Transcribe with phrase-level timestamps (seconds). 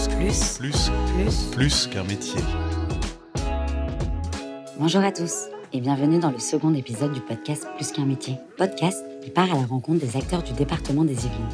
[0.00, 2.40] Plus, plus, plus, plus, plus qu'un métier.
[4.78, 8.36] Bonjour à tous et bienvenue dans le second épisode du podcast Plus qu'un métier.
[8.56, 11.48] Podcast qui part à la rencontre des acteurs du département des Yvelines.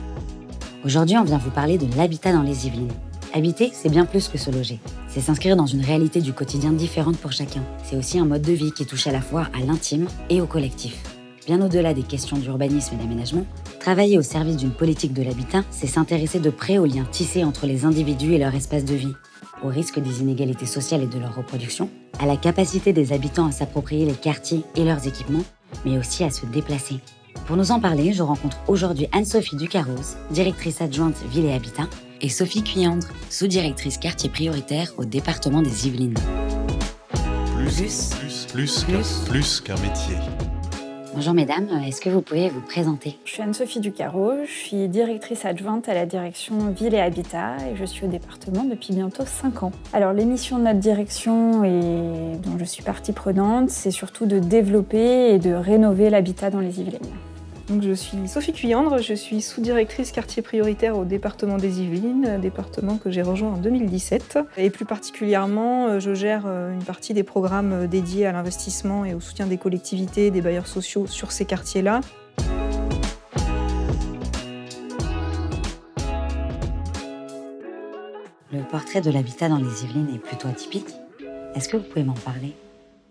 [0.85, 2.93] Aujourd'hui, on vient vous parler de l'habitat dans les Yvelines.
[3.35, 4.79] Habiter, c'est bien plus que se loger.
[5.09, 7.65] C'est s'inscrire dans une réalité du quotidien différente pour chacun.
[7.83, 10.47] C'est aussi un mode de vie qui touche à la fois à l'intime et au
[10.47, 11.03] collectif.
[11.47, 13.47] Bien au-delà des questions d'urbanisme et d'aménagement,
[13.87, 17.67] travailler au service d'une politique de l'habitat, c'est s'intéresser de près aux liens tissés entre
[17.67, 19.15] les individus et leur espace de vie,
[19.63, 21.89] au risque des inégalités sociales et de leur reproduction,
[22.19, 25.45] à la capacité des habitants à s'approprier les quartiers et leurs équipements,
[25.85, 26.97] mais aussi à se déplacer.
[27.47, 31.89] Pour nous en parler, je rencontre aujourd'hui Anne-Sophie Ducarros, directrice adjointe Ville et Habitat,
[32.21, 36.19] et Sophie Cuyandre, sous-directrice quartier prioritaire au département des Yvelines.
[37.55, 40.17] Plus, Plus, plus, plus, plus qu'un métier.
[41.17, 43.19] Bonjour mesdames, est-ce que vous pouvez vous présenter?
[43.25, 47.75] Je suis Anne-Sophie Ducarreau, je suis directrice adjointe à la direction Ville et Habitat et
[47.75, 49.73] je suis au département depuis bientôt 5 ans.
[49.95, 55.33] Alors l'émission de notre direction et dont je suis partie prenante, c'est surtout de développer
[55.33, 57.01] et de rénover l'habitat dans les Yvelines.
[57.69, 62.97] Donc, je suis Sophie Cuyandre, je suis sous-directrice quartier prioritaire au département des Yvelines, département
[62.97, 64.39] que j'ai rejoint en 2017.
[64.57, 69.05] Et plus particulièrement, euh, je gère euh, une partie des programmes euh, dédiés à l'investissement
[69.05, 72.03] et au soutien des collectivités des bailleurs sociaux sur ces quartiers-là.
[78.53, 80.87] Le portrait de l'habitat dans les Yvelines est plutôt atypique.
[81.57, 82.55] Est-ce que vous pouvez m'en parler?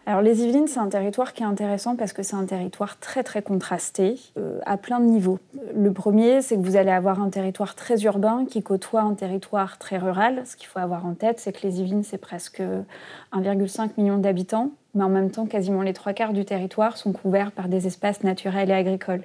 [0.08, 3.24] Alors les Yvelines, c'est un territoire qui est intéressant parce que c'est un territoire très
[3.24, 5.40] très contrasté euh, à plein de niveaux.
[5.74, 9.80] Le premier, c'est que vous allez avoir un territoire très urbain qui côtoie un territoire
[9.80, 10.44] très rural.
[10.46, 12.62] Ce qu'il faut avoir en tête, c'est que les Yvelines, c'est presque
[13.34, 17.52] 1,5 million d'habitants, mais en même temps, quasiment les trois quarts du territoire sont couverts
[17.52, 19.24] par des espaces naturels et agricoles.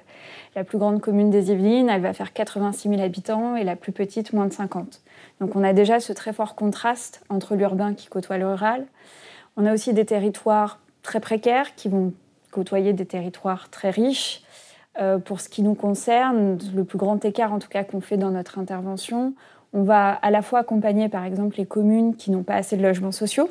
[0.55, 3.91] La plus grande commune des Yvelines, elle va faire 86 000 habitants et la plus
[3.91, 5.01] petite, moins de 50.
[5.41, 8.87] Donc on a déjà ce très fort contraste entre l'urbain qui côtoie le rural.
[9.57, 12.13] On a aussi des territoires très précaires qui vont
[12.51, 14.43] côtoyer des territoires très riches.
[14.99, 18.17] Euh, pour ce qui nous concerne, le plus grand écart en tout cas qu'on fait
[18.17, 19.33] dans notre intervention,
[19.71, 22.83] on va à la fois accompagner par exemple les communes qui n'ont pas assez de
[22.83, 23.49] logements sociaux.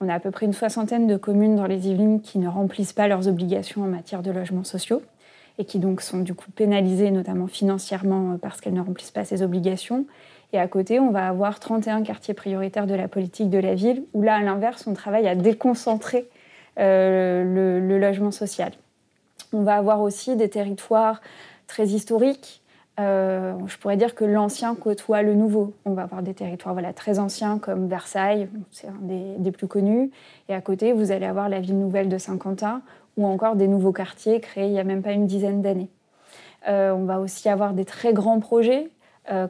[0.00, 2.92] On a à peu près une soixantaine de communes dans les Yvelines qui ne remplissent
[2.92, 5.02] pas leurs obligations en matière de logements sociaux
[5.58, 9.24] et qui donc sont du coup pénalisées notamment financièrement euh, parce qu'elles ne remplissent pas
[9.24, 10.04] ces obligations.
[10.52, 14.04] Et à côté, on va avoir 31 quartiers prioritaires de la politique de la ville,
[14.14, 16.28] où là, à l'inverse, on travaille à déconcentrer
[16.78, 18.72] euh, le, logement social.
[19.52, 21.20] On va avoir aussi des territoires
[21.66, 22.62] très historiques.
[22.98, 25.74] Euh, je pourrais dire que l'ancien côtoie le nouveau.
[25.84, 30.10] On va avoir des territoires voilà, très anciens comme Versailles, c'est un des, plus connus.
[30.48, 32.80] Et à côté, vous allez avoir la ville nouvelle de Saint-Quentin
[33.16, 35.90] ou encore des nouveaux quartiers créés il n'y a même pas une dizaine d'années.
[36.68, 38.88] Euh, on va aussi avoir des très grands projets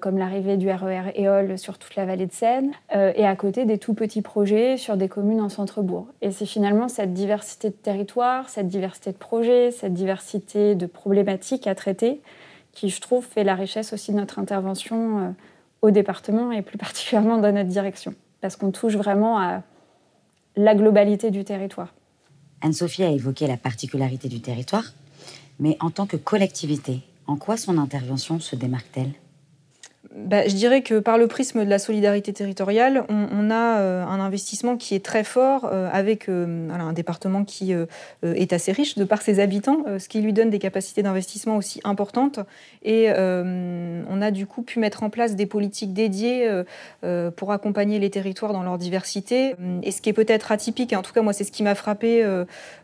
[0.01, 3.65] comme l'arrivée du RER EOL sur toute la vallée de Seine, euh, et à côté
[3.65, 6.09] des tout petits projets sur des communes en centre-bourg.
[6.21, 11.67] Et c'est finalement cette diversité de territoires, cette diversité de projets, cette diversité de problématiques
[11.67, 12.21] à traiter
[12.73, 15.31] qui, je trouve, fait la richesse aussi de notre intervention euh,
[15.83, 19.63] au département et plus particulièrement dans notre direction, parce qu'on touche vraiment à
[20.57, 21.95] la globalité du territoire.
[22.63, 24.93] Anne-Sophie a évoqué la particularité du territoire,
[25.61, 29.13] mais en tant que collectivité, en quoi son intervention se démarque-t-elle?
[30.15, 34.21] Bah, je dirais que par le prisme de la solidarité territoriale, on, a euh, un
[34.21, 37.75] investissement qui est très fort euh, avec euh, un département qui
[38.23, 41.81] est assez riche de par ses habitants, ce qui lui donne des capacités d'investissement aussi
[41.85, 42.41] importantes.
[42.83, 46.49] Et on a du coup pu mettre en place des politiques dédiées
[47.37, 49.55] pour accompagner les territoires dans leur diversité.
[49.83, 52.27] Et ce qui est peut-être atypique, en tout cas moi c'est ce qui m'a frappé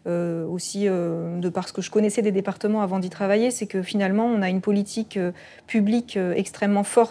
[0.06, 4.26] aussi de par ce que je connaissais des départements avant d'y travailler, c'est que finalement
[4.26, 5.18] on a une politique
[5.66, 7.03] publique extrêmement forte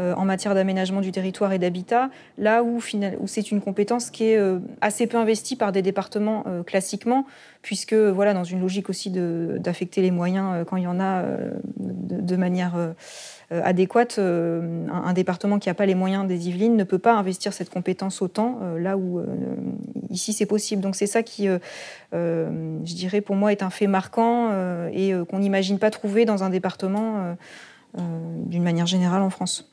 [0.00, 2.80] euh, en matière d'aménagement du territoire et d'habitat, là où,
[3.26, 7.26] c'est une compétence qui est euh, assez peu investie par des départements euh, classiquement,
[7.60, 11.24] puisque voilà dans une logique aussi d'affecter les moyens quand il y en a
[11.78, 12.74] de, manière
[13.50, 17.70] adéquate, un, département qui n'a pas les moyens des Yvelines ne peut pas investir cette
[17.70, 19.22] compétence autant, là où
[20.10, 20.82] ici c'est possible.
[20.82, 21.46] Donc c'est ça qui,
[22.12, 24.50] je dirais, pour moi est un fait marquant
[24.92, 27.36] et qu'on n'imagine pas trouver dans un département
[27.94, 29.72] d'une manière générale en France.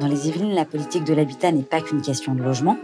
[0.00, 2.76] Dans les Yvelines, la politique de l'habitat n'est pas qu'une question de logement.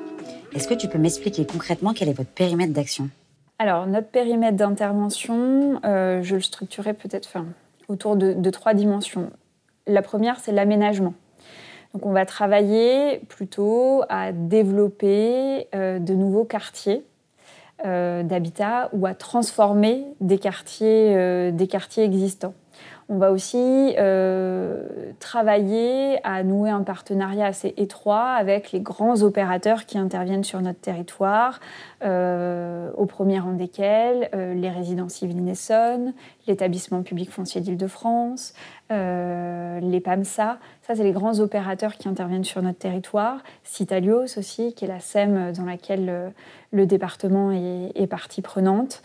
[0.54, 3.10] Est-ce que tu peux m'expliquer concrètement quel est votre périmètre d'action?
[3.58, 7.46] Alors, notre périmètre d'intervention, euh, je le structurais peut-être enfin,
[7.88, 9.30] autour de, de trois dimensions.
[9.86, 11.14] La première, c'est l'aménagement.
[11.92, 17.09] Donc, on va travailler plutôt à développer euh, de nouveaux quartiers euh,
[17.84, 22.54] d'habitat ou à transformer des quartiers, euh, des quartiers existants.
[23.12, 24.84] On va aussi euh,
[25.18, 30.78] travailler à nouer un partenariat assez étroit avec les grands opérateurs qui interviennent sur notre
[30.78, 31.58] territoire,
[32.04, 36.14] euh, au premier rang desquels euh, les résidences Yvelines Essonne,
[36.46, 38.54] l'établissement public foncier d'Île-de-France,
[38.90, 40.58] les PAMSA.
[40.90, 43.44] Ça, c'est les grands opérateurs qui interviennent sur notre territoire.
[43.62, 46.32] Citalios aussi, qui est la SEM dans laquelle
[46.72, 49.00] le département est, partie prenante.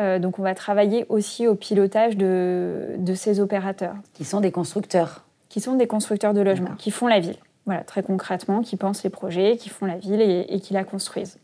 [0.00, 3.94] Euh, donc on va travailler aussi au pilotage de, ces opérateurs.
[4.12, 7.38] Qui sont des constructeurs Qui sont des constructeurs de logements, qui font la ville.
[7.64, 11.38] Voilà, très concrètement, qui pensent les projets, qui font la ville et, qui la construisent.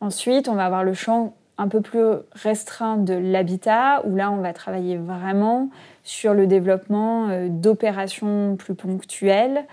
[0.00, 4.36] Ensuite, on va avoir le champ un peu plus restreint de l'habitat, où là, on
[4.36, 5.70] va travailler vraiment
[6.04, 9.64] sur le développement euh, d'opérations plus ponctuelles,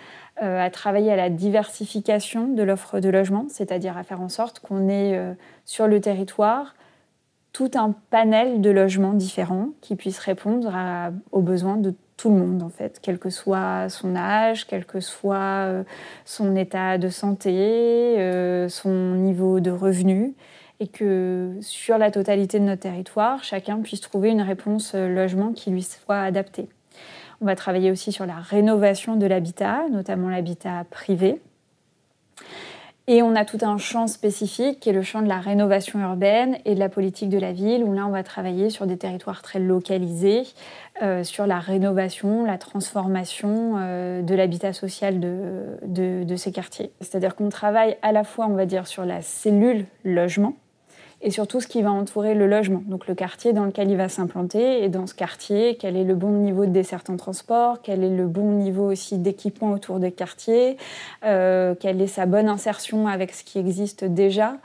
[0.41, 4.59] euh, à travailler à la diversification de l'offre de logement, c'est-à-dire à faire en sorte
[4.59, 5.33] qu'on ait euh,
[5.63, 6.75] sur le territoire
[7.53, 10.73] tout un panel de logements différents qui puissent répondre
[11.31, 14.99] aux besoins de tout le monde, en fait, quel que soit son âge, quel que
[14.99, 15.69] soit
[16.25, 18.17] son état de santé,
[18.67, 20.35] son niveau de revenu,
[20.79, 25.69] et que sur la totalité de notre territoire, chacun puisse trouver une réponse logement qui
[25.69, 26.67] lui soit adaptée.
[27.41, 31.41] On va travailler aussi sur la rénovation de l'habitat, notamment l'habitat privé.
[33.07, 36.57] Et on a tout un champ spécifique qui est le champ de la rénovation urbaine
[36.65, 39.43] et de la politique de la ville, où là on va travailler sur des territoires
[39.43, 40.43] très localisés,
[41.03, 46.91] euh, sur la rénovation, la transformation euh, de l'habitat social de ces quartiers.
[46.99, 50.55] C'est-à-dire qu'on travaille à la fois, on va dire, sur la cellule logement,
[51.21, 54.09] et surtout ce qui va entourer le logement, donc le quartier dans lequel il va
[54.09, 58.03] s'implanter, et dans ce quartier, quel est le bon niveau de desserte en transport, quel
[58.03, 60.77] est le bon niveau aussi d'équipement autour des quartiers,
[61.25, 64.57] euh, quelle est sa bonne insertion avec ce qui existe déjà?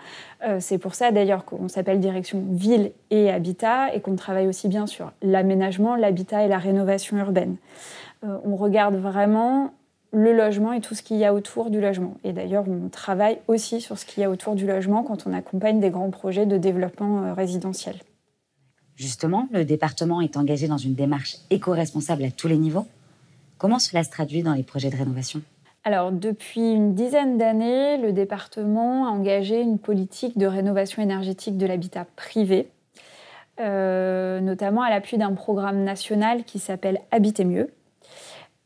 [0.47, 4.69] Euh, c'est pour ça d'ailleurs qu'on s'appelle direction ville et habitat et qu'on travaille aussi
[4.69, 7.57] bien sur l'aménagement, l'habitat et la rénovation urbaine.
[8.25, 9.73] Euh, on regarde vraiment
[10.13, 12.17] le logement et tout ce qu'il y a autour du logement.
[12.25, 15.33] Et d'ailleurs, on travaille aussi sur ce qu'il y a autour du logement quand on
[15.33, 17.97] accompagne des grands projets de développement euh, résidentiel.
[18.97, 22.87] Justement, le département est engagé dans une démarche éco-responsable à tous les niveaux.
[23.57, 25.43] Comment cela se traduit dans les projets de rénovation?
[25.85, 31.65] Alors, depuis une dizaine d'années, le département a engagé une politique de rénovation énergétique de
[31.65, 32.69] l'habitat privé,
[33.61, 37.71] euh, notamment à l'appui d'un programme national qui s'appelle Habiter mieux,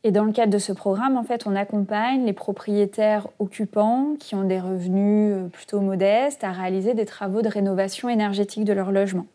[0.05, 4.35] et dans le cadre de ce programme, en fait, on accompagne les propriétaires occupants qui
[4.35, 8.91] ont des revenus euh, plutôt modestes à réaliser des travaux de rénovation énergétique de leur
[8.91, 9.25] logement.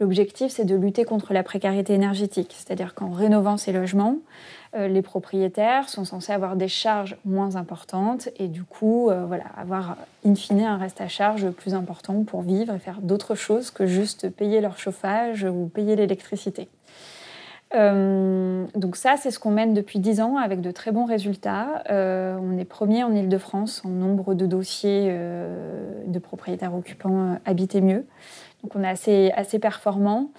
[0.00, 4.18] L'objectif, c'est de lutter contre la précarité énergétique, c'est-à-dire qu'en rénovant ces logements,
[4.76, 9.26] euh, les propriétaires sont censés avoir des charges moins importantes et du coup, euh,
[9.56, 9.96] avoir
[10.26, 13.86] in fine un reste à charge plus important pour vivre et faire d'autres choses que
[13.86, 16.68] juste payer leur chauffage ou payer l'électricité.
[17.74, 21.82] Euh, donc ça, c'est ce qu'on mène depuis 10 ans avec de très bons résultats.
[21.90, 27.80] Euh, on est premier en Ile-de-France en nombre de dossiers euh, de propriétaires occupants habités
[27.80, 28.06] mieux.
[28.62, 30.30] Donc on est assez, assez performant.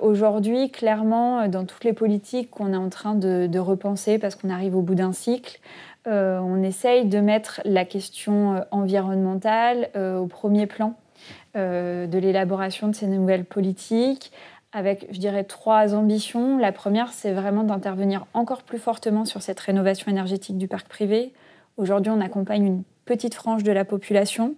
[0.00, 4.50] Aujourd'hui, clairement, dans toutes les politiques qu'on est en train de, de repenser parce qu'on
[4.50, 5.60] arrive au bout d'un cycle,
[6.06, 10.96] on essaye de mettre la question environnementale au premier plan
[11.54, 14.32] de l'élaboration de ces nouvelles politiques,
[14.72, 16.58] avec, je dirais, trois ambitions.
[16.58, 21.32] La première, c'est vraiment d'intervenir encore plus fortement sur cette rénovation énergétique du parc privé.
[21.76, 24.54] Aujourd'hui, on accompagne une petite frange de la population.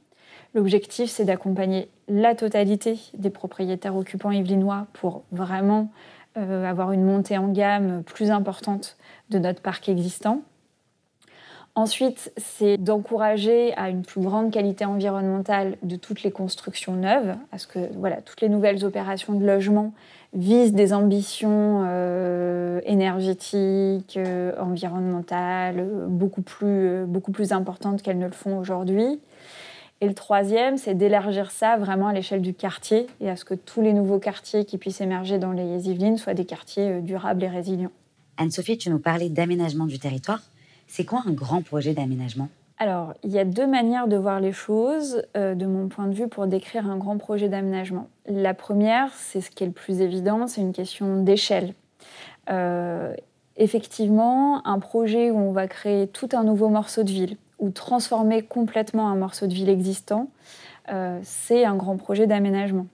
[0.54, 5.90] L'objectif, c'est d'accompagner la totalité des propriétaires occupants yvelinois pour vraiment
[6.37, 8.97] euh, avoir une montée en gamme plus importante
[9.31, 10.42] de notre parc existant.
[11.75, 17.64] Ensuite, c'est d'encourager à une plus grande qualité environnementale de toutes les constructions neuves, parce
[17.64, 19.95] que voilà, toutes les nouvelles opérations de logement
[20.35, 28.26] visent des ambitions euh, énergétiques, euh, environnementales, euh, beaucoup plus, beaucoup plus importantes qu'elles ne
[28.26, 29.21] le font aujourd'hui.
[30.02, 33.55] Et le troisième, c'est d'élargir ça vraiment à l'échelle du quartier et à ce que
[33.55, 37.49] tous les nouveaux quartiers qui puissent émerger dans les Yvelines soient des quartiers durables et
[37.49, 37.93] résilients.
[38.37, 40.41] Anne-Sophie, tu nous parlais d'aménagement du territoire.
[40.95, 42.51] C'est quoi un grand projet d'aménagement?
[42.77, 46.13] Alors, il y a deux manières de voir les choses, euh, de mon point de
[46.13, 48.11] vue, pour décrire un grand projet d'aménagement.
[48.27, 51.73] La première, c'est ce qui est le plus évident, c'est une question d'échelle.
[52.51, 53.15] Euh,
[53.57, 58.43] effectivement, un projet où on va créer tout un nouveau morceau de ville, ou transformer
[58.43, 60.29] complètement un morceau de ville existant,
[60.91, 62.87] euh, c'est un grand projet d'aménagement.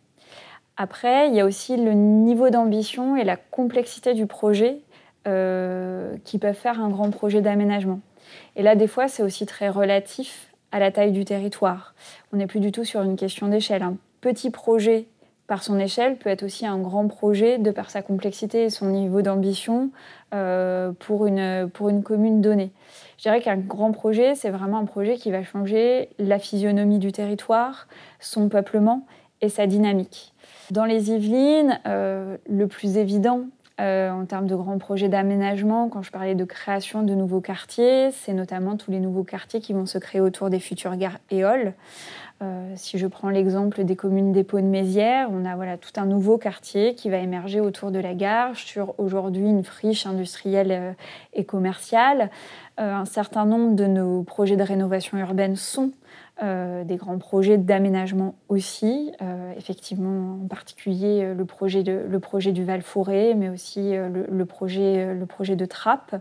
[0.76, 4.82] Après, il y a aussi le niveau d'ambition et la complexité du projet
[5.28, 8.00] euh, qui peuvent faire un grand projet d'aménagement.
[8.56, 11.94] Et là, des fois, c'est aussi très relatif à la taille du territoire.
[12.32, 13.82] On n'est plus du tout sur une question d'échelle.
[13.82, 15.06] Un petit projet
[15.46, 18.90] par son échelle, peut être aussi un grand projet de par sa complexité et son
[18.90, 19.90] niveau d'ambition
[20.30, 22.70] pour, une, pour une commune donnée.
[23.16, 27.12] Je dirais qu'un grand projet, c'est vraiment un projet qui va changer la physionomie du
[27.12, 27.88] territoire,
[28.20, 29.06] son peuplement
[29.40, 30.34] et sa dynamique.
[30.70, 33.46] Dans les Yvelines, le plus évident,
[33.80, 38.10] euh, en termes de grands projets d'aménagement, quand je parlais de création de nouveaux quartiers,
[38.10, 41.74] c'est notamment tous les nouveaux quartiers qui vont se créer autour des futures gares éoles.
[42.42, 46.06] Euh, si je prends l'exemple des communes dépôts de Mézières, on a voilà, tout un
[46.06, 50.92] nouveau quartier qui va émerger autour de la gare sur aujourd'hui une friche industrielle euh,
[51.34, 52.30] et commerciale.
[52.78, 55.92] un certain nombre de nos projets de rénovation urbaine sont
[56.40, 63.34] euh, des grands projets d'aménagement aussi, euh, effectivement en particulier euh, le projet, du Val-Forêt,
[63.34, 66.14] mais aussi le, projet, le projet de Trappes.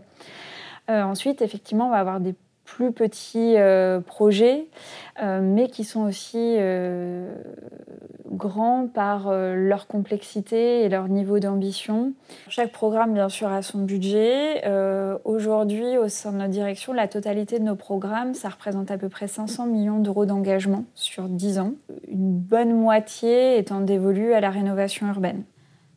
[0.88, 2.34] ensuite, effectivement, on va avoir des
[2.76, 4.66] plus petits euh, projets,
[5.22, 7.32] euh, mais qui sont aussi euh,
[8.30, 12.12] grands par leur complexité et leur niveau d'ambition.
[12.48, 14.62] Chaque programme, bien sûr, a son budget.
[15.24, 19.08] Aujourd'hui, au sein de notre direction, la totalité de nos programmes, ça représente à peu
[19.08, 21.72] près 500 millions d'euros d'engagement sur 10 ans,
[22.06, 25.42] une bonne moitié étant dévolue à la rénovation urbaine.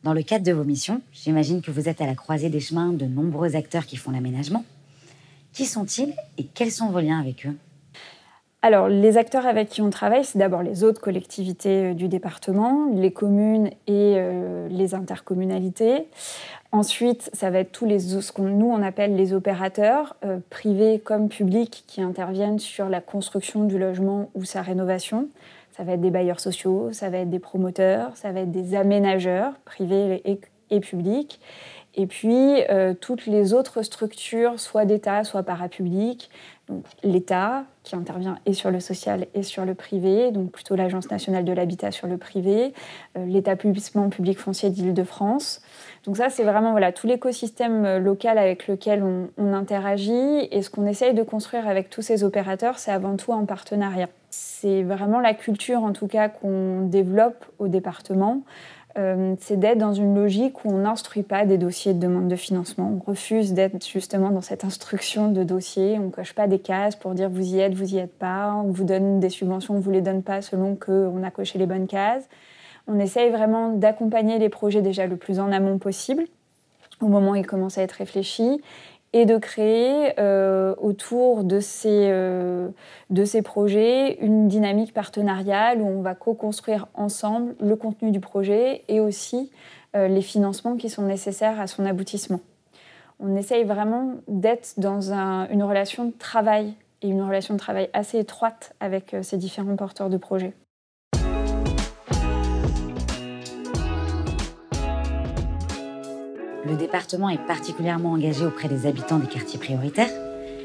[0.02, 2.92] Dans le cadre de vos missions, j'imagine que vous êtes à la croisée des chemins
[2.92, 4.64] de nombreux acteurs qui font l'aménagement.
[5.52, 7.56] Qui sont-ils et quels sont vos liens avec eux?
[8.64, 12.88] Alors, les acteurs avec qui on travaille, c'est d'abord les autres collectivités euh, du département,
[12.94, 16.06] les communes et euh, les intercommunalités.
[16.70, 21.00] Ensuite, ça va être tous les, ce qu'on nous on appelle les opérateurs, euh, privés
[21.00, 25.28] comme publics, qui interviennent sur la construction du logement ou sa rénovation.
[25.76, 28.76] Ça va être des bailleurs sociaux, ça va être des promoteurs, ça va être des
[28.76, 30.38] aménageurs, privés et,
[30.70, 31.40] et publics.
[31.94, 36.30] Et puis, euh, toutes les autres structures, soit d'État, soit parapubliques.
[37.02, 41.44] L'État, qui intervient et sur le social et sur le privé, donc plutôt l'Agence nationale
[41.44, 42.72] de l'habitat sur le privé,
[43.18, 45.60] euh, l'établissement public foncier d'Île-de-France.
[46.04, 50.48] Donc ça, c'est vraiment voilà, tout l'écosystème euh, local avec lequel on, on interagit.
[50.50, 54.08] Et ce qu'on essaye de construire avec tous ces opérateurs, c'est avant tout un partenariat.
[54.30, 58.42] C'est vraiment la culture, en tout cas, qu'on développe au département.
[58.98, 62.36] Euh, c'est d'être dans une logique où on n'instruit pas des dossiers de demande de
[62.36, 62.92] financement.
[62.94, 65.96] On refuse d'être justement dans cette instruction de dossier.
[65.98, 68.54] On ne coche pas des cases pour dire vous y êtes, vous y êtes pas.
[68.54, 71.58] On vous donne des subventions, on ne vous les donne pas selon qu'on a coché
[71.58, 72.28] les bonnes cases.
[72.86, 76.24] On essaye vraiment d'accompagner les projets déjà le plus en amont possible
[77.00, 78.60] au moment où ils commencent à être réfléchis
[79.12, 82.68] et de créer euh, autour de ces, euh,
[83.10, 88.84] de ces projets une dynamique partenariale où on va co-construire ensemble le contenu du projet
[88.88, 89.50] et aussi
[89.94, 92.40] euh, les financements qui sont nécessaires à son aboutissement.
[93.20, 98.18] On essaye vraiment d'être dans une relation de travail et une relation de travail assez
[98.18, 100.54] étroite avec ces différents porteurs de projets.
[106.72, 110.08] Le département est particulièrement engagé auprès des habitants des quartiers prioritaires.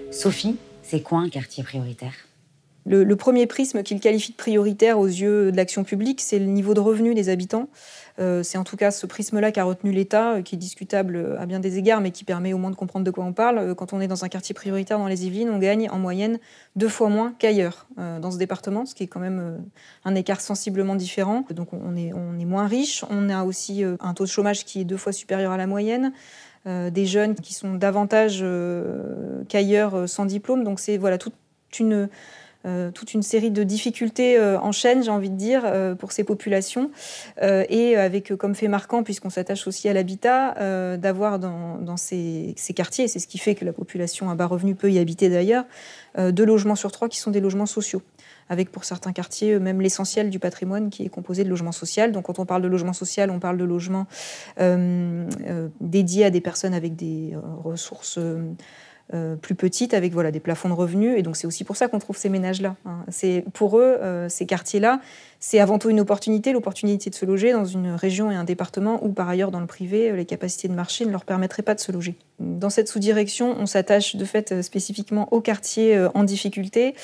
[0.10, 2.14] Sophie, c'est quoi un quartier prioritaire?
[2.88, 6.74] Le, premier prisme qu'il qualifie de prioritaire aux yeux de l'action publique, c'est le niveau
[6.74, 7.68] de revenu des habitants.
[8.20, 11.46] Euh, c'est en tout cas ce prisme-là qu'a retenu l'État, euh, qui est discutable à
[11.46, 13.58] bien des égards, mais qui permet au moins de comprendre de quoi on parle.
[13.60, 16.40] Euh, quand on est dans un quartier prioritaire dans les Yvelines, on gagne en moyenne
[16.76, 19.60] deux fois moins qu'ailleurs dans ce département, ce qui est quand même
[20.06, 21.46] un écart sensiblement différent.
[21.50, 23.04] Donc on est, on est moins riche.
[23.10, 26.14] On a aussi un taux de chômage qui est deux fois supérieur à la moyenne.
[26.66, 28.46] des jeunes qui sont davantage
[29.50, 30.64] qu'ailleurs sans diplôme.
[30.64, 31.34] Donc c'est voilà toute
[31.80, 32.08] une
[32.68, 36.12] euh, toute une série de difficultés euh, en chaîne, j'ai envie de dire, euh, pour
[36.12, 36.92] ces populations.
[37.42, 43.20] et avec comme fait marquant, puisqu'on s'attache aussi à l'habitat, d'avoir dans, ces, quartiers, c'est
[43.20, 45.66] ce qui fait que la population à bas revenu peut y habiter d'ailleurs,
[46.18, 48.02] deux logements sur trois qui sont des logements sociaux
[48.50, 52.08] avec pour certains quartiers même l'essentiel du patrimoine qui est composé de logements sociaux.
[52.08, 54.08] Donc quand on parle de logement social, on parle de logements
[55.82, 57.34] dédiés à des personnes avec des
[57.64, 58.20] ressources
[59.42, 61.18] plus petites avec voilà, des plafonds de revenus.
[61.18, 62.76] Et donc c'est aussi pour ça qu'on trouve ces ménages-là.
[62.86, 63.06] Hein.
[63.10, 65.00] C'est pour eux, euh, ces quartiers-là,
[65.40, 69.00] c'est avant tout une opportunité, l'opportunité de se loger dans une région et un département
[69.06, 71.80] où par ailleurs dans le privé, les capacités de marché ne leur permettraient pas de
[71.80, 72.16] se loger.
[72.40, 76.96] Dans cette sous-direction, on s'attache de fait spécifiquement aux quartiers euh, en difficulté,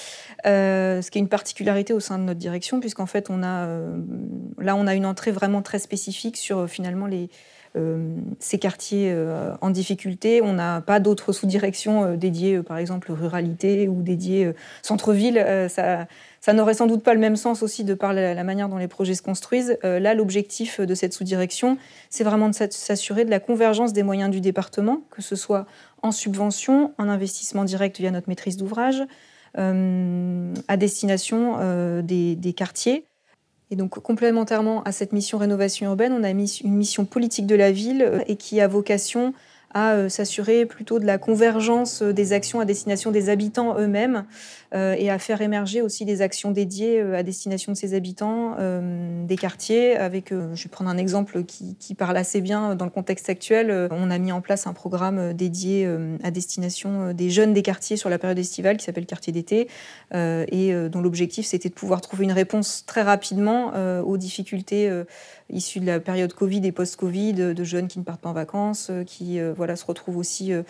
[0.43, 3.67] ce qui est une particularité au sein de notre direction, puisqu'en fait on a
[4.57, 7.27] là on a une entrée vraiment très spécifique sur finalement les euh,
[8.39, 10.41] ces quartiers euh, en difficulté.
[10.41, 15.43] On n'a pas d'autres sous-directions euh, dédiées, par exemple, ruralité ou dédiées centre-ville.
[15.69, 16.07] ça,
[16.41, 18.87] ça n'aurait sans doute pas le même sens aussi de par la, manière dont les
[18.87, 19.77] projets se construisent.
[19.83, 21.77] là, l'objectif de cette sous-direction,
[22.09, 25.65] c'est vraiment de s'assurer de la convergence des moyens du département, que ce soit
[26.01, 29.03] en subvention, en investissement direct via notre maîtrise d'ouvrage,
[29.55, 33.05] à destination des, des, quartiers
[33.71, 37.55] Et donc, complémentairement à cette mission rénovation urbaine, on a mis une mission politique de
[37.55, 39.33] la ville euh, et qui a vocation
[39.73, 44.25] à euh, s'assurer plutôt de la convergence euh, des actions à destination des habitants eux-mêmes
[44.73, 48.55] euh, et à faire émerger aussi des actions dédiées à destination de ces habitants
[49.25, 49.95] des quartiers.
[49.95, 53.87] Avec, je vais prendre un exemple qui, qui, parle assez bien dans le contexte actuel.
[53.91, 55.87] On a mis en place un programme dédié
[56.23, 59.67] à destination des jeunes des quartiers sur la période estivale qui s'appelle Quartier d'été
[60.13, 64.89] et dont l'objectif c'était de pouvoir trouver une réponse très rapidement aux difficultés
[65.53, 68.87] issus de la période Covid et post-Covid, de jeunes qui ne partent pas en vacances,
[68.89, 70.63] euh, qui euh, se retrouvent aussi, euh,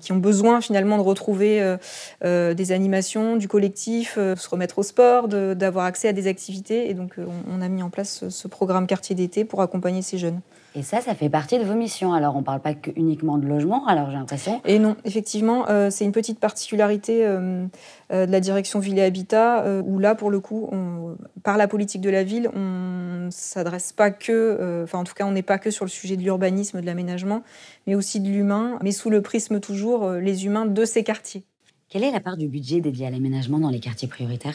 [0.00, 1.76] qui ont besoin finalement de retrouver
[2.22, 6.90] des animations, du collectif, se remettre au sport, d'avoir accès à des activités.
[6.90, 7.14] Et donc,
[7.48, 10.40] on, a mis en place ce programme quartier d'été pour accompagner ces jeunes.
[10.76, 12.12] Et ça, ça fait partie de vos missions.
[12.12, 14.60] Alors, on ne parle pas que uniquement de logement, alors j'ai l'impression.
[14.64, 17.68] Et non, effectivement, c'est une petite particularité de
[18.10, 22.10] la direction Ville et Habitat, où là, pour le coup, on, par la politique de
[22.10, 25.72] la ville, on ne s'adresse pas que, enfin, en tout cas, on n'est pas que
[25.72, 27.42] sur le sujet de l'urbanisme, de l'aménagement,
[27.88, 31.42] mais aussi de l'humain, mais sous le prisme toujours les humains de ces quartiers.
[31.88, 34.54] Quelle est la part du budget dédié à l'aménagement dans les quartiers prioritaires?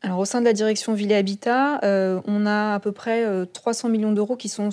[0.00, 3.26] Alors, au sein de la direction Ville et Habitat, euh, on a à peu près
[3.52, 4.70] 300 euh, millions d'euros qui sont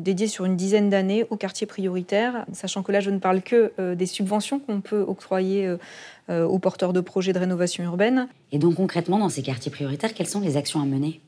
[0.00, 3.72] dédiés sur une dizaine d'années aux quartiers prioritaires, sachant que là, je ne parle que
[3.80, 5.76] euh, des subventions qu'on peut octroyer
[6.28, 8.28] aux porteurs de projets de rénovation urbaine.
[8.52, 11.20] Et donc, concrètement, dans ces quartiers prioritaires, quelles sont les actions à mener?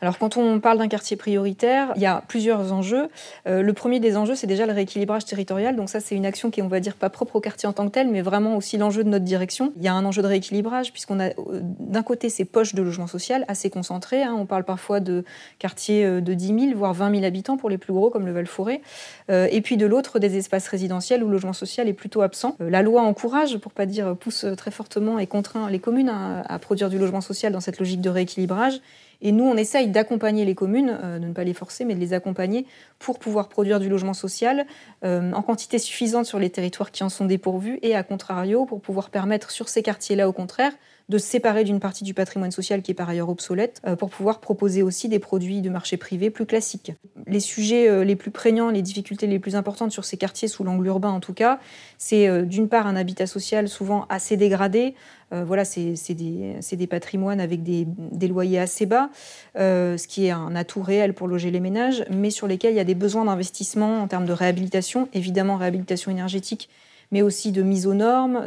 [0.00, 3.08] Alors quand on parle d'un quartier prioritaire, il y a plusieurs enjeux.
[3.46, 5.76] Euh, le premier des enjeux, c'est déjà le rééquilibrage territorial.
[5.76, 7.72] Donc ça, c'est une action qui est, on va dire, pas propre au quartier en
[7.72, 9.72] tant que tel, mais vraiment aussi l'enjeu de notre direction.
[9.76, 11.32] Il y a un enjeu de rééquilibrage, puisqu'on a euh,
[11.62, 14.22] d'un côté ces poches de logement social assez concentrées.
[14.22, 14.34] Hein.
[14.38, 15.24] On parle parfois de
[15.58, 18.32] quartiers euh, de 10 000, voire 20 000 habitants pour les plus gros, comme le
[18.32, 18.80] Val-Fouré.
[19.28, 22.56] et puis de l'autre, des espaces résidentiels où le logement social est plutôt absent.
[22.58, 26.88] la loi encourage, pour pas dire pousse très fortement et contraint les communes à produire
[26.88, 28.80] du logement social dans cette logique de rééquilibrage.
[29.22, 32.00] Et nous, on essaye d'accompagner les communes, euh, de ne pas les forcer, mais de
[32.00, 32.66] les accompagner
[32.98, 34.66] pour pouvoir produire du logement social
[35.04, 38.80] euh, en quantité suffisante sur les territoires qui en sont dépourvus et, à contrario, pour
[38.80, 40.72] pouvoir permettre sur ces quartiers-là, au contraire,
[41.10, 44.08] de se séparer d'une partie du patrimoine social qui est par ailleurs obsolète, euh, pour
[44.08, 46.92] pouvoir proposer aussi des produits de marché privé plus classiques.
[47.26, 50.86] Les sujets les plus prégnants, les difficultés les plus importantes sur ces quartiers, sous l'angle
[50.86, 51.60] urbain en tout cas,
[51.98, 54.94] c'est d'une part un habitat social souvent assez dégradé,
[55.32, 57.86] euh, voilà, c'est des, patrimoines avec des,
[58.28, 59.10] loyers assez bas,
[59.56, 62.76] euh, ce qui est un atout réel pour loger les ménages, mais sur lesquels il
[62.76, 66.68] y a des besoins d'investissement en termes de réhabilitation, évidemment réhabilitation énergétique,
[67.10, 68.46] mais aussi de mise aux normes,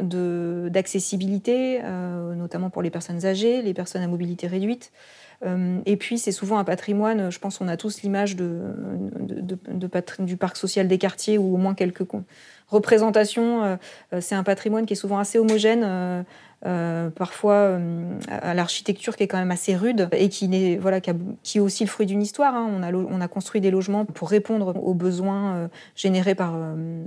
[0.70, 4.92] d'accessibilité, euh, notamment pour les personnes âgées, les personnes à mobilité réduite.
[5.84, 8.62] et puis, c'est souvent un patrimoine, je pense qu'on a tous l'image de,
[10.20, 12.06] du parc social des quartiers ou au moins quelques
[12.68, 13.78] représentations.
[14.20, 16.24] c'est un patrimoine qui est souvent assez homogène
[16.66, 21.00] euh, parfois euh, à l'architecture qui est quand même assez rude et qui, est, voilà,
[21.00, 21.10] qui,
[21.58, 22.54] est aussi le fruit d'une histoire.
[22.54, 22.70] Hein.
[22.74, 26.54] On, a, on, a, construit des logements pour répondre aux besoins euh, générés par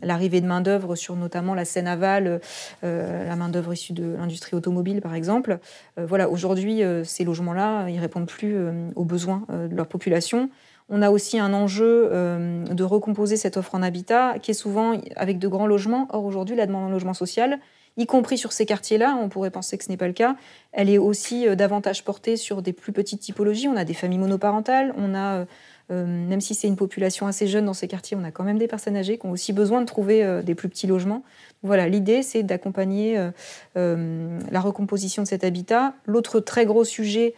[0.04, 2.40] l'arrivée de main-d'œuvre sur notamment la Seine aval,
[2.84, 5.60] la main-d'œuvre issue de l'industrie automobile par exemple.
[5.98, 8.58] voilà, aujourd'hui, ces logements-là, ils répondent plus
[8.96, 10.50] aux besoins de leur population.
[10.90, 15.40] On a aussi un enjeu de recomposer cette offre en habitat qui est souvent avec
[15.40, 16.08] de grands logements.
[16.12, 17.60] Or, aujourd'hui, la demande en logement social,
[17.98, 20.36] y compris sur ces quartiers-là, on pourrait penser que ce n'est pas le cas.
[20.72, 23.68] Elle est aussi euh, davantage portée sur des plus petites typologies.
[23.68, 25.46] On a des familles monoparentales, on a, euh,
[25.92, 28.60] euh, même si c'est une population assez jeune dans ces quartiers, on a quand même
[28.60, 31.24] des personnes âgées qui ont aussi besoin de trouver des plus petits logements.
[31.64, 33.18] Voilà, l'idée, c'est d'accompagner
[33.76, 35.94] la recomposition de cet habitat.
[36.06, 37.34] L'autre très gros sujet,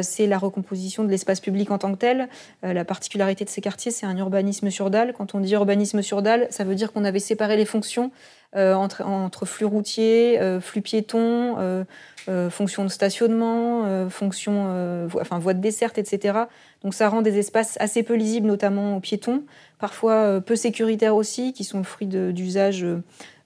[0.00, 2.28] c'est la recomposition de l'espace public en tant que tel.
[2.62, 5.12] la particularité de ces quartiers, c'est un urbanisme sur dalle.
[5.12, 8.10] Quand on dit urbanisme sur dalle, ça veut dire qu'on avait séparé les fonctions
[8.56, 15.60] entre, entre, flux routiers, euh, flux piétons, euh, fonctions de stationnement, fonctions, enfin voies de
[15.60, 16.38] desserte, etc.
[16.82, 19.44] Donc ça rend des espaces assez peu lisibles, notamment aux piétons,
[19.78, 22.86] parfois peu sécuritaires aussi, qui sont le fruit d'usages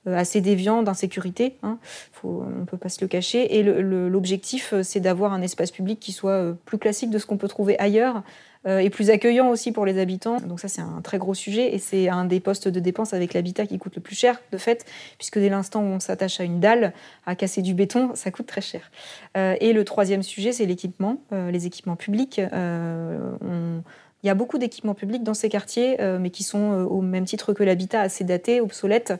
[0.07, 1.57] assez déviants, d'insécurité.
[1.63, 1.79] Hein.
[2.25, 3.59] on ne peut pas se le cacher.
[3.59, 7.49] Et l'objectif, c'est d'avoir un espace public qui soit plus classique de ce qu'on peut
[7.49, 8.21] trouver ailleurs, euh,
[8.67, 10.39] et plus accueillant aussi pour les habitants.
[10.39, 13.35] Donc ça, c'est un très gros sujet et c'est un des postes de dépense avec
[13.35, 14.87] l'habitat qui coûte le plus cher, de fait,
[15.19, 16.93] puisque dès l'instant où on s'attache à une dalle,
[17.27, 18.91] à casser du béton, ça coûte très cher.
[19.37, 22.41] Euh, et le troisième sujet, c'est l'équipement, euh, les équipements publics.
[22.41, 27.53] Il y a beaucoup d'équipements publics dans ces quartiers, mais qui sont au même titre
[27.53, 29.13] que l'habitat assez datés, obsolètes.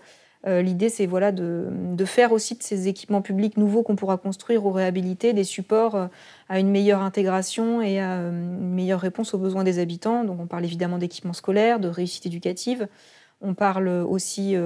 [0.47, 1.71] Euh, l'idée, c'est voilà, de,
[2.05, 6.07] faire aussi de ces équipements publics nouveaux qu'on pourra construire ou réhabiliter des supports euh,
[6.49, 10.25] à une meilleure intégration et à euh, une meilleure réponse aux besoins des habitants.
[10.25, 12.89] Donc, on parle évidemment d'équipements scolaires, de réussite éducative.
[13.41, 14.57] On parle aussi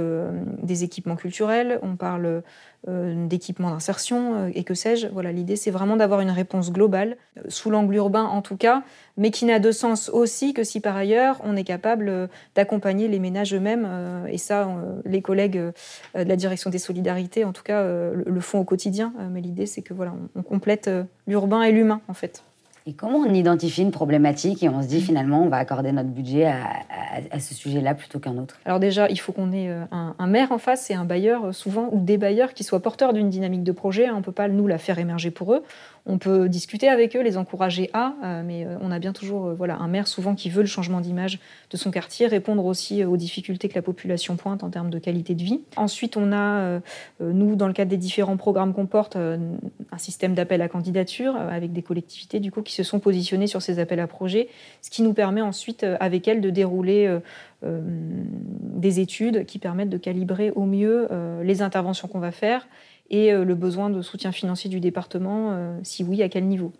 [0.62, 2.42] des équipements culturels, on parle
[2.86, 5.08] euh, d'équipements d'insertion euh, et que sais-je.
[5.08, 8.84] Voilà, l'idée c'est vraiment d'avoir une réponse globale, euh, sous l'angle urbain en tout cas,
[9.16, 13.18] mais qui n'a de sens aussi que si par ailleurs on est capable d'accompagner les
[13.18, 13.88] ménages eux-mêmes.
[14.28, 14.68] et ça,
[15.04, 15.72] les collègues de
[16.14, 19.12] la direction des solidarités, en tout cas, le font au quotidien.
[19.28, 20.88] mais l'idée c'est que voilà, on complète
[21.26, 22.44] l'urbain et l'humain en fait.
[22.88, 26.08] Et comment on identifie une problématique et on se dit finalement on va accorder notre
[26.08, 28.56] budget à, ce sujet-là plutôt qu'un autre?
[28.64, 31.52] Alors déjà, il faut qu'on ait euh, un, maire en face et un bailleur euh,
[31.52, 34.08] souvent ou des bailleurs qui soient porteurs d'une dynamique de projet.
[34.08, 35.62] On ne peut pas nous la faire émerger pour eux.
[36.10, 39.48] On peut discuter avec eux, les encourager à, euh, mais euh, on a bien toujours
[39.48, 41.38] euh, voilà, un maire souvent qui veut le changement d'image
[41.70, 45.34] de son quartier, répondre aussi aux difficultés que la population pointe en termes de qualité
[45.34, 45.60] de vie.
[45.76, 46.80] Ensuite, on a,
[47.20, 51.74] nous, dans le cadre des différents programmes qu'on porte, un système d'appel à candidature avec
[51.74, 54.48] des collectivités du coup, qui se sont positionnées sur ces appels à projets,
[54.80, 57.18] ce qui nous permet ensuite, avec elles, de dérouler
[57.62, 61.08] des études qui permettent de calibrer au mieux
[61.42, 62.66] les interventions qu'on va faire
[63.10, 66.72] et euh, le besoin de soutien financier du département, euh, si oui, à quel niveau.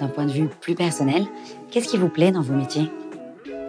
[0.00, 1.24] D'un point de vue plus personnel,
[1.70, 2.90] qu'est-ce qui vous plaît dans vos métiers?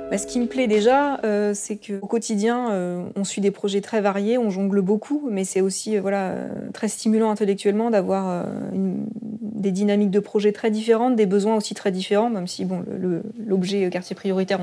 [0.10, 4.02] Bah, ce qui me plaît déjà, euh, c'est qu'au quotidien, on suit des projets très
[4.02, 6.36] variés, on jongle beaucoup, mais c'est aussi voilà,
[6.74, 8.46] très stimulant intellectuellement d'avoir
[9.42, 12.84] des dynamiques de projets très différentes, des besoins aussi très différents, même si bon,
[13.48, 14.60] l'objet quartier prioritaire,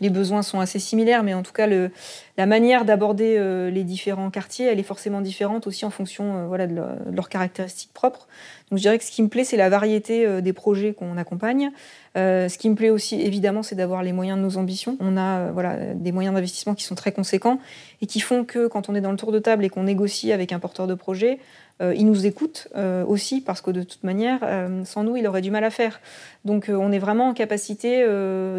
[0.00, 4.30] les besoins sont assez similaires, mais en tout cas, la manière d'aborder euh, les différents
[4.30, 8.26] quartiers, elle est forcément différente aussi en fonction euh, de, leurs caractéristiques propres.
[8.70, 11.16] Donc je dirais que ce qui me plaît, c'est la variété euh, des projets qu'on
[11.16, 11.70] accompagne.
[12.16, 14.96] ce qui me plaît aussi, évidemment, c'est d'avoir les moyens de nos ambitions.
[15.00, 17.58] On a voilà, des moyens d'investissement qui sont très conséquents
[18.00, 20.32] et qui font que quand on est dans le tour de table et qu'on négocie
[20.32, 21.38] avec un porteur de projet,
[21.82, 25.26] euh, il nous écoute euh, aussi parce que de toute manière, euh, sans nous, il
[25.26, 26.00] aurait du mal à faire.
[26.44, 28.04] Donc on est vraiment en capacité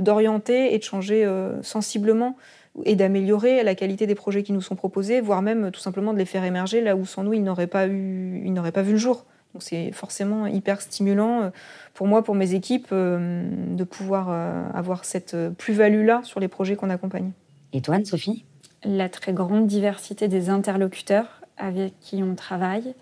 [0.01, 1.27] d'orienter et de changer
[1.61, 2.35] sensiblement
[2.83, 6.17] et d'améliorer la qualité des projets qui nous sont proposés, voire même tout simplement de
[6.17, 9.25] les faire émerger là où sans nous, ils n'auraient pas, eu, pas vu le jour.
[9.55, 11.49] Donc c'est forcément hyper stimulant
[11.93, 14.29] pour moi, pour mes équipes, de pouvoir
[14.75, 17.31] avoir cette plus-value-là sur les projets qu'on accompagne.
[17.71, 18.43] Et toi, Sophie
[18.83, 22.95] La très grande diversité des interlocuteurs avec qui on travaille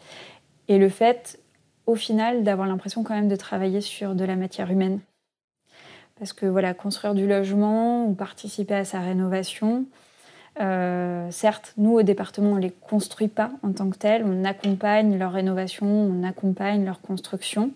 [0.67, 1.39] et le fait,
[1.87, 4.99] au final, d'avoir l'impression quand même de travailler sur de la matière humaine.
[6.19, 9.85] Parce que voilà, construire du logement ou participer à sa rénovation,
[10.59, 14.43] euh, certes, nous au département, on ne les construit pas en tant que tels, on
[14.45, 17.71] accompagne leur rénovation, on accompagne leur construction,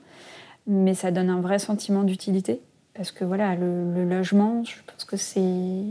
[0.67, 2.61] mais ça donne un vrai sentiment d'utilité.
[2.93, 5.83] Parce que voilà, le logement, je pense que c'est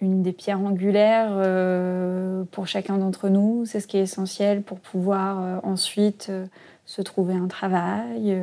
[0.00, 3.64] une des pierres angulaires euh, pour chacun d'entre nous.
[3.66, 6.32] C'est ce qui est essentiel pour pouvoir euh, ensuite
[6.86, 8.36] se trouver un travail,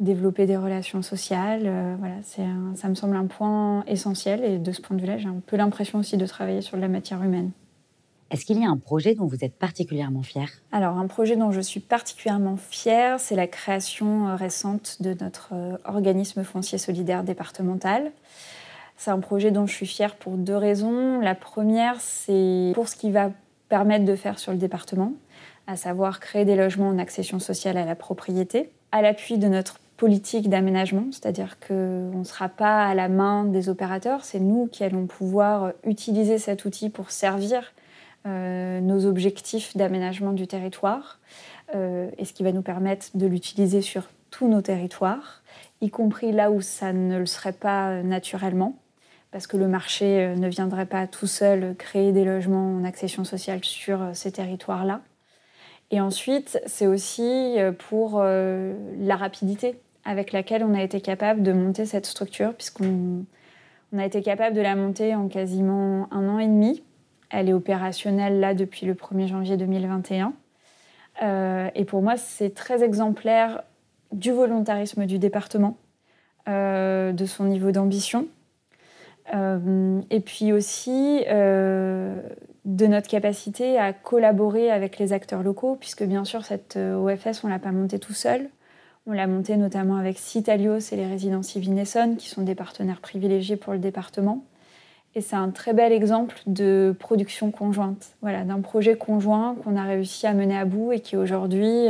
[0.00, 1.96] développer des relations sociales.
[1.98, 5.40] voilà, ça me semble un point essentiel et de ce point de vue-là, j'ai un
[5.46, 7.50] peu l'impression aussi de travailler sur de la matière humaine.
[8.30, 11.52] Est-ce qu'il y a un projet dont vous êtes particulièrement fier Alors, un projet dont
[11.52, 15.52] je suis particulièrement fière, c'est la création récente de notre
[15.84, 18.10] organisme foncier solidaire départemental.
[18.96, 21.20] C'est un projet dont je suis fière pour deux raisons.
[21.20, 23.30] La première, c'est pour ce qu'il va
[23.68, 25.12] permettre de faire sur le département,
[25.66, 29.78] à savoir créer des logements en accession sociale à la propriété, à l'appui de notre
[29.96, 34.84] politique d'aménagement, c'est-à-dire qu'on ne sera pas à la main des opérateurs, c'est nous qui
[34.84, 37.72] allons pouvoir utiliser cet outil pour servir
[38.26, 41.18] euh, nos objectifs d'aménagement du territoire,
[41.74, 45.42] euh, et ce qui va nous permettre de l'utiliser sur tous nos territoires,
[45.80, 48.76] y compris là où ça ne le serait pas naturellement
[49.32, 53.24] parce que le marché euh, ne viendrait pas tout seul créer des logements en accession
[53.24, 55.00] sociale sur ces territoires-là.
[55.90, 57.56] Et ensuite, c'est aussi
[57.88, 63.24] pour la rapidité avec laquelle on a été capable de monter cette structure, puisqu'on
[63.92, 66.82] on a été capable de la monter en quasiment un an et demi.
[67.30, 70.32] Elle est opérationnelle là depuis le 1er janvier 2021.
[71.74, 73.62] et pour moi, c'est très exemplaire
[74.12, 75.76] du volontarisme du département,
[76.46, 78.28] de son niveau d'ambition,
[79.34, 82.20] euh, et puis aussi euh,
[82.64, 87.42] de notre capacité à collaborer avec les acteurs locaux, puisque bien sûr, cette euh, OFS,
[87.42, 88.48] on ne l'a pas montée tout seul.
[89.08, 93.56] On l'a montée notamment avec Citalios et les résidences Vinesson, qui sont des partenaires privilégiés
[93.56, 94.44] pour le département.
[95.14, 99.84] Et c'est un très bel exemple de production conjointe, voilà, d'un projet conjoint qu'on a
[99.84, 101.86] réussi à mener à bout et qui aujourd'hui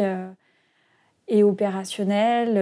[1.26, 2.56] est opérationnel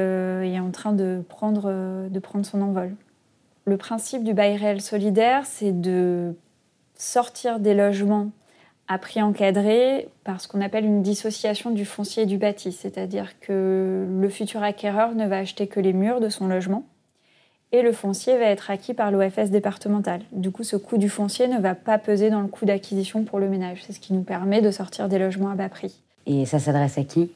[0.44, 2.94] et est en train de prendre, de prendre son envol.
[3.66, 6.34] Le principe du bail réel solidaire, c'est de
[6.94, 8.30] sortir des logements
[8.88, 12.72] à prix encadré par ce qu'on appelle une dissociation du foncier et du bâti.
[12.72, 16.84] C'est-à-dire que le futur acquéreur ne va acheter que les murs de son logement
[17.72, 20.20] et le foncier va être acquis par l'OFS départemental.
[20.30, 23.40] Du coup, ce coût du foncier ne va pas peser dans le coût d'acquisition pour
[23.40, 23.82] le ménage.
[23.84, 26.00] C'est ce qui nous permet de sortir des logements à bas prix.
[26.26, 27.32] Et ça s'adresse à qui?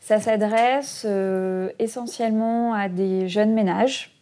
[0.00, 4.19] Ça s'adresse euh, essentiellement à des jeunes ménages.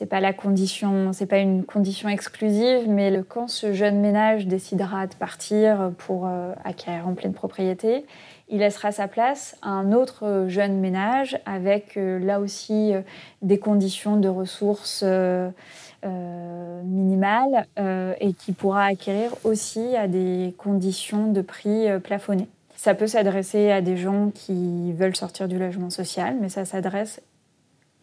[0.00, 4.46] C'est pas la condition, c'est pas une condition exclusive, mais le, quand ce jeune ménage
[4.46, 8.06] décidera de partir pour euh, acquérir en pleine propriété,
[8.48, 13.02] il laissera sa place à un autre jeune ménage avec euh, là aussi euh,
[13.42, 15.04] des conditions de ressources
[16.02, 17.66] minimales
[18.20, 22.48] et qui pourra acquérir aussi à des conditions de prix plafonnés.
[22.74, 27.20] Ça peut s'adresser à des gens qui veulent sortir du logement social, mais ça s'adresse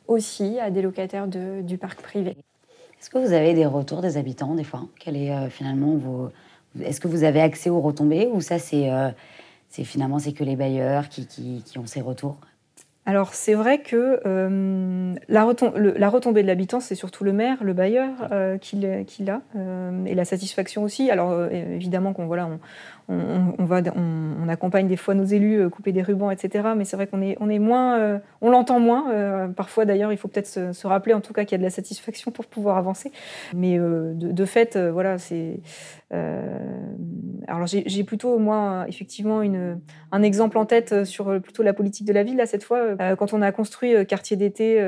[0.07, 2.37] aussi à des locataires du parc privé.
[2.99, 4.87] Est-ce que vous avez des retours des habitants des fois?
[4.99, 6.29] Quel est finalement vos...
[6.81, 8.89] Est-ce que vous avez accès aux retombées ou ça c'est
[9.69, 12.37] c'est finalement c'est que les bailleurs qui, qui, ont ces retours?
[13.05, 18.09] Alors c'est vrai que euh, la, retombée de l'habitant, c'est surtout le maire, le bailleur
[18.33, 21.09] euh, qui, l'a, euh, et la satisfaction aussi.
[21.09, 22.59] Alors évidemment qu'on voilà, on,
[23.09, 26.69] va, on, accompagne des fois nos élus, euh, couper des rubans, etc.
[26.75, 29.11] Mais c'est vrai qu'on est, on est moins, euh, on l'entend moins.
[29.11, 31.63] Euh, parfois, d'ailleurs, il faut peut-être se, rappeler, en tout cas, qu'il y a de
[31.63, 33.11] la satisfaction pour pouvoir avancer.
[33.53, 35.59] Mais de, fait, voilà, c'est.
[36.11, 39.79] alors, j'ai plutôt, moi, effectivement, une,
[40.11, 42.37] un exemple en tête sur plutôt la politique de la ville.
[42.37, 44.81] Là, cette fois, quand on a construit quartier d'été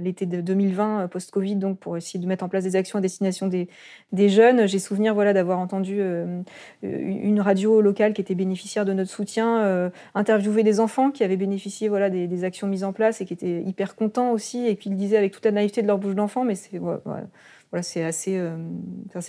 [0.00, 3.48] l'été de 2020, post-Covid, donc pour essayer de mettre en place des actions à destination
[3.48, 3.68] des,
[4.12, 6.42] des jeunes, j'ai souvenir, voilà, d'avoir entendu euh,
[6.82, 11.36] une radio locale qui était bénéficiaire de notre soutien, euh, interviewer des enfants qui avaient
[11.36, 14.90] bénéficié voilà, des, actions mises en place et qui étaient hyper contents aussi, et qui
[14.90, 18.36] le disaient avec toute la naïveté de leur bouche d'enfant, mais c'est voilà, c'est assez,
[18.38, 18.56] euh,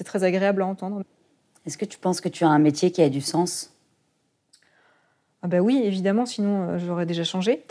[0.03, 1.01] très agréable à entendre.
[1.65, 3.74] Est-ce que tu penses que tu as un métier qui a du sens?
[5.45, 7.61] Ah bah oui, évidemment, sinon euh, j'aurais déjà changé.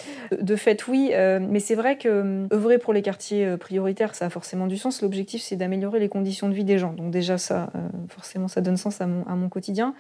[0.41, 4.27] De fait, oui, euh, mais c'est vrai que euh, œuvrer pour les quartiers prioritaires, ça
[4.27, 5.03] a forcément du sens.
[5.03, 6.93] L'objectif, c'est d'améliorer les conditions de vie des gens.
[6.93, 7.73] Donc déjà, ça,
[8.07, 9.97] forcément, ça donne sens à mon, quotidien.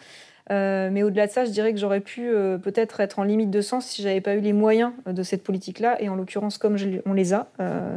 [0.51, 2.31] mais au-delà de ça, je dirais que j'aurais pu
[2.63, 6.01] peut-être être en limite de sens si j'avais pas eu les moyens de cette politique-là.
[6.01, 7.49] Et en l'occurrence, comme on les a,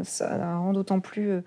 [0.02, 1.44] ça rend d'autant plus,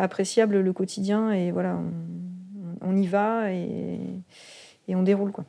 [0.00, 1.30] appréciable le quotidien.
[1.30, 4.00] Et voilà, on, on y va et,
[4.88, 5.44] et on déroule quoi.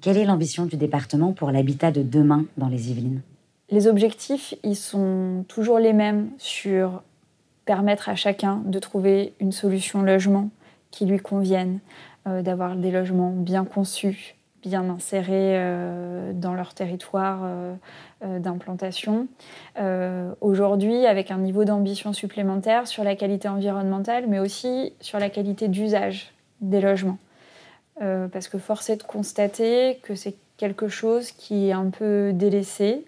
[0.00, 3.20] Quelle est l'ambition du département pour l'habitat de demain dans les Yvelines?
[3.70, 7.02] Les objectifs, ils sont toujours les mêmes sur
[7.64, 10.50] permettre à chacun de trouver une solution logement
[10.90, 11.80] qui lui convienne,
[12.26, 17.74] euh, d'avoir des logements bien conçus, bien insérés euh, dans leur territoire euh,
[18.38, 19.28] d'implantation.
[20.40, 25.68] Aujourd'hui, avec un niveau d'ambition supplémentaire sur la qualité environnementale, mais aussi sur la qualité
[25.68, 27.18] d'usage des logements.
[28.00, 32.32] Euh, parce que force est de constater que c'est quelque chose qui est un peu
[32.32, 33.04] délaissé,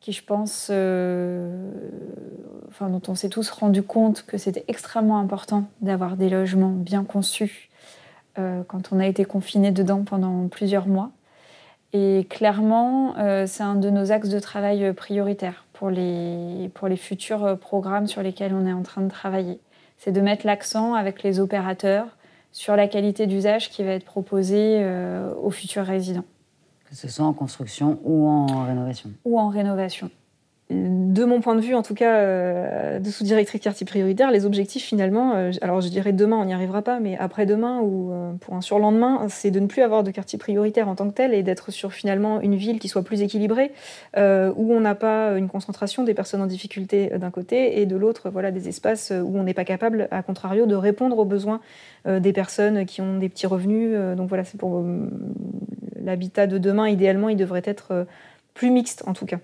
[0.00, 1.70] qui je pense, euh,
[2.80, 7.70] dont on s'est tous rendu compte que c'était extrêmement important d'avoir des logements bien conçus
[8.38, 11.10] euh, quand on a été confiné dedans pendant plusieurs mois.
[11.92, 13.14] Et clairement,
[13.46, 18.22] c'est un de nos axes de travail prioritaires pour les, pour les futurs programmes sur
[18.22, 19.58] lesquels on est en train de travailler.
[19.96, 22.17] C'est de mettre l'accent avec les opérateurs
[22.52, 26.24] sur la qualité d'usage qui va être proposée euh, aux futurs résidents.
[26.88, 29.10] Que ce soit en construction ou en rénovation.
[29.24, 30.10] Ou en rénovation
[31.18, 34.84] de mon point de vue, en tout cas, euh, de sous-directrice quartier prioritaire, les objectifs
[34.84, 38.54] finalement, euh, alors je dirais demain, on n'y arrivera pas, mais après-demain ou euh, pour
[38.54, 41.42] un surlendemain, c'est de ne plus avoir de quartier prioritaire en tant que tel et
[41.42, 43.72] d'être sur finalement une ville qui soit plus équilibrée,
[44.16, 48.30] où on n'a pas une concentration des personnes en difficulté d'un côté et de l'autre,
[48.30, 51.60] voilà, des espaces où on n'est pas capable, à contrario, de répondre aux besoins
[52.06, 53.96] des personnes qui ont des petits revenus.
[54.16, 54.84] donc voilà, c'est pour
[56.02, 58.06] l'habitat de demain, idéalement, il devrait être
[58.54, 59.38] plus mixte en tout cas.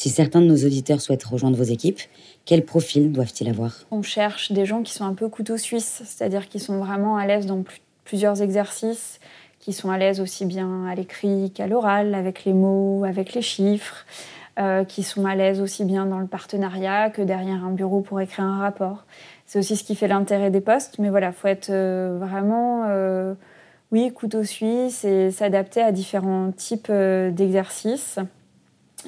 [0.00, 2.00] Si certains de nos auditeurs souhaitent rejoindre vos équipes,
[2.46, 3.84] quel profil doivent-ils avoir?
[3.90, 7.26] On cherche des gens qui sont un peu couteau suisse, c'est-à-dire qui sont vraiment à
[7.26, 7.62] l'aise dans
[8.06, 9.20] plusieurs exercices,
[9.58, 13.42] qui sont à l'aise aussi bien à l'écrit qu'à l'oral, avec les mots, avec les
[13.42, 14.06] chiffres,
[14.58, 18.22] euh, qui sont à l'aise aussi bien dans le partenariat que derrière un bureau pour
[18.22, 19.04] écrire un rapport.
[19.44, 22.84] C'est aussi ce qui fait l'intérêt des postes, mais voilà, il faut être euh, vraiment,
[22.88, 23.34] euh,
[23.92, 28.18] oui, couteau suisse et s'adapter à différents types d'exercices.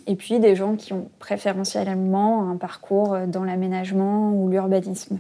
[0.06, 5.18] Et puis des gens qui ont préférentiellement un parcours dans l'aménagement ou l'urbanisme.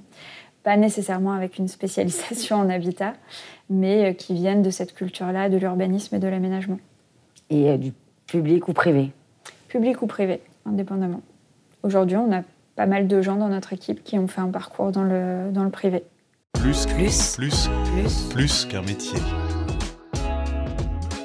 [0.62, 3.14] Pas nécessairement avec une spécialisation en habitat,
[3.68, 6.78] mais qui viennent de cette culture-là, de l'urbanisme et de l'aménagement.
[7.50, 7.92] Et euh, du
[8.26, 9.10] public ou privé?
[9.68, 11.20] Public ou privé, indépendamment.
[11.82, 12.42] Aujourd'hui, on a
[12.76, 15.64] pas mal de gens dans notre équipe qui ont fait un parcours dans le, dans
[15.64, 16.04] le privé.
[16.52, 19.18] Plus, plus, plus, plus, plus qu'un métier.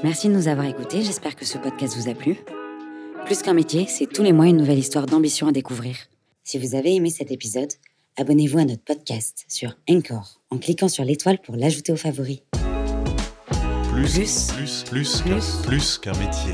[0.03, 1.01] Merci de nous avoir écoutés.
[1.01, 2.37] J'espère que ce podcast vous a plu.
[3.27, 5.97] Plus qu'un métier, c'est tous les mois une nouvelle histoire d'ambition à découvrir.
[6.45, 7.67] Si vous avez aimé cet épisode,
[8.15, 12.39] abonnez-vous à notre podcast sur Encore en cliquant sur l'étoile pour l'ajouter aux favoris.
[13.91, 14.53] Plus, Plus.
[14.53, 15.61] plus, plus, Plus.
[15.65, 16.53] plus qu'un métier.